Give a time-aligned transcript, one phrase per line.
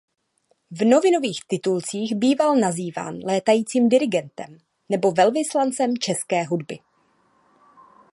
[0.71, 4.57] V novinových titulcích býval nazýván "Létajícím dirigentem"
[4.89, 6.79] nebo "Velvyslancem české hudby".